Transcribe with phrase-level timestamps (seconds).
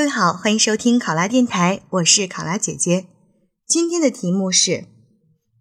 [0.00, 3.04] 各位好，欢迎收听考拉电台，我是考拉姐姐。
[3.66, 4.86] 今天的题目是：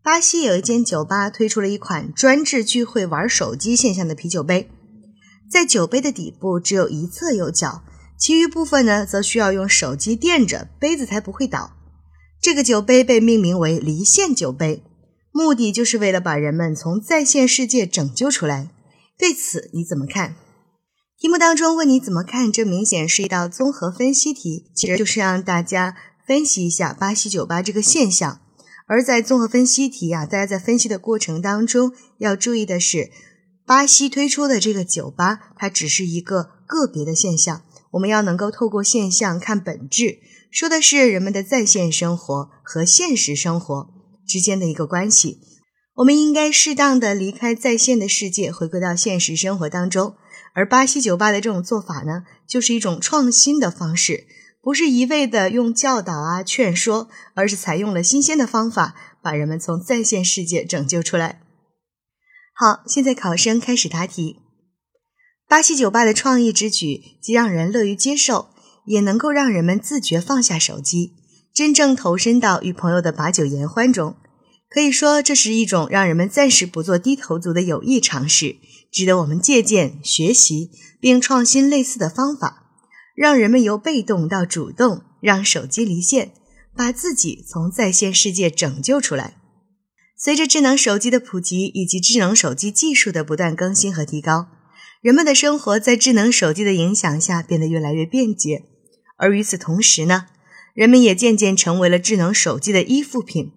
[0.00, 4.70] 巴西有一间酒吧推出了一款专治聚会玩手机现象的啤酒杯，
[5.50, 7.82] 在酒杯的底部只有一侧有角，
[8.16, 11.72] 其余部分呢则需要用手机垫着，杯子才不会倒。
[12.40, 14.84] 这个酒杯被命名为离线酒杯，
[15.32, 18.70] 目的就是为了把人们从在线世界拯救出来。
[19.18, 20.36] 对此你怎么看？
[21.20, 28.40] 题目当中问你怎么看，这明显是一道综合分析题，其实就是让大家分析一下巴西酒吧这个现象。
[28.86, 33.10] 而在综合分析题啊，大家在分析的过程当中要注意的是，
[33.66, 40.20] 巴西推出的这个酒吧，它只是一个个别的现象，我们要能够透过现象看本质，
[40.52, 43.88] 说的是人们的在线生活和现实生活
[44.24, 45.40] 之间的一个关系。
[45.96, 50.14] 我们应该适当的离开在线的世界，回归到现实生活当中。
[50.58, 54.26] 而巴西酒吧的这种做法呢，就是一种创新的方式，
[54.60, 61.42] 不是一味的用教导啊、劝说，而是采用了新鲜的方法，把人们从在线世界拯救出来。
[62.52, 64.40] 好，现在考生开始答题。
[65.46, 68.48] 巴西酒吧的创意之举，既让人乐于接受，
[68.86, 71.12] 也能够让人们自觉放下手机，
[71.54, 74.16] 真正投身到与朋友的把酒言欢中。
[74.70, 78.56] 可以说，这是一种让人们暂时不做低头族的有益尝试，
[78.92, 80.70] 值得我们借鉴学习，
[81.00, 82.64] 并创新类似的方法，
[83.16, 86.32] 让人们由被动到主动，让手机离线，
[86.76, 89.36] 把自己从在线世界拯救出来。
[90.18, 94.48] 随着智能手机的普及以及智能手机技术的不断更新和提高，
[95.00, 98.64] 人们的生活在智能手机的影响下变得越来越便捷，
[99.16, 100.26] 而与此同时呢，
[100.74, 103.52] 人们也渐渐成为了智能手机的依附品。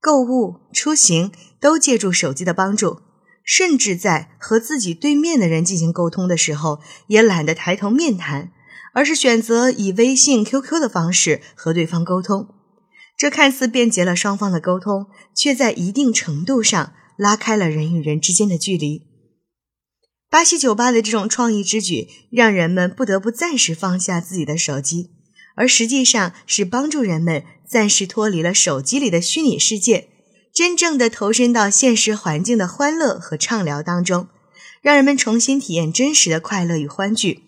[0.00, 3.00] 购物、出行都借助手机的帮助，
[3.44, 8.50] 甚至在和自己对面的人进行沟通的时候，也懒得抬头面谈，
[8.94, 12.48] 而是选择以微信、QQ 的方式和对方沟通。
[13.16, 19.02] 这看似便捷了双方的沟通，却在一定程度上拉开了人与人之间的距离。
[20.30, 25.10] 巴西酒吧的这种创意之举，让人们不得不暂时放下自己的手机。
[25.60, 30.08] 而实际上是帮助人们暂时脱离了手机里的虚拟世界，
[30.54, 34.28] 真正的投身到现实环境的欢乐和畅聊当中，
[34.80, 37.42] 让人们重新体验真实的快乐与欢聚。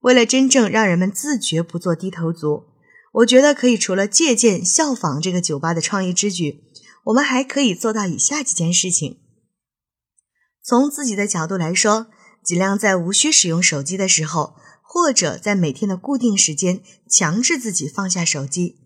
[0.00, 2.64] 为了真正让人们自觉不做低头族，
[3.12, 6.64] 我觉得可以除了借鉴效仿这个酒吧的创意之举，
[7.04, 9.20] 我们还可以做到以下几件事情：
[10.60, 12.08] 从自己的角度来说，
[12.42, 14.56] 尽量在无需使用手机的时候。
[14.90, 18.76] 或者在每天的固定时间，强制自己放下手机，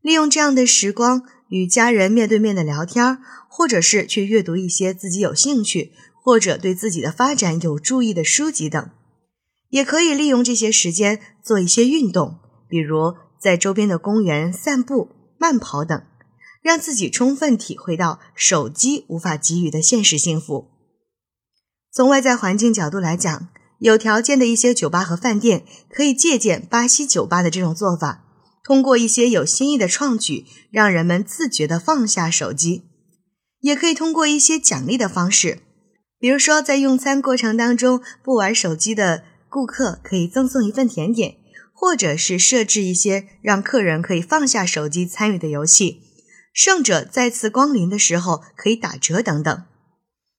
[0.00, 5.92] 利用这样的时光与家人面对面的聊天，或者是去阅读一些自己有兴趣
[6.24, 8.90] 或者对自己的发展有助益的书籍等。
[9.68, 16.02] 也可以利用这些时间做一些运动，比如在周边的公园散步、慢跑等，
[16.62, 20.70] 让自己充分体会到手机无法给予的现实幸福。
[21.92, 23.48] 从外在环境角度来讲。
[23.80, 28.24] 有条件的一些酒吧和饭店可以借鉴巴西酒吧的这种做法，
[28.62, 32.84] 通过一些有新意的创举，让人们自觉地放下手机。
[33.60, 35.60] 也可以通过一些奖励的方式，
[36.18, 41.36] 比如说在用餐过程当中不玩手机的顾客可以赠送一份甜点，
[41.74, 46.02] 或者是设置一些让客人可以放下手机参与的游戏，
[46.52, 49.62] 胜者再次光临的时候可以打折等等。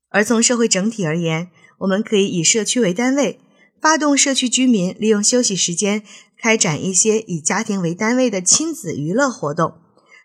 [0.10, 1.50] 而从社会整体而言，
[1.82, 3.40] 我们可以以社区为单位，
[3.80, 6.04] 发动社区居民利用休息时间
[6.38, 9.76] 开展一些以家庭为单位的亲子娱乐活动，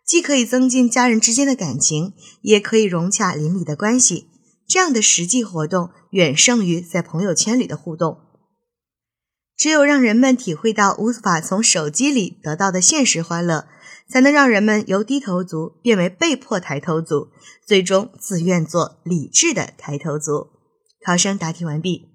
[0.05, 2.13] 既可以增进家人之间的感情，
[2.43, 4.29] 也可以融洽邻里的关系。
[4.69, 8.19] 这样的实际活动远胜于在朋友圈里的互动。
[9.57, 13.67] 只有让人们体会到无法从手机里得到的现实欢乐，
[14.07, 17.29] 才能让人们由低头族变为被迫抬头族，
[17.65, 20.56] 最终自愿做理智的抬头族。
[21.05, 22.09] 考生答题完毕。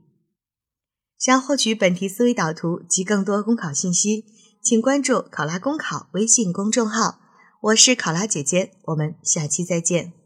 [1.18, 4.26] 想获取本题思维导图及更多公考信息，
[4.64, 7.20] 请关注“考拉公考”微信公众号。
[7.62, 10.21] 我是考拉姐姐，我们下期再见。